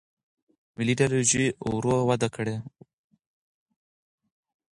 [0.75, 2.55] ملي ایدیالوژي ورو وده وکړه.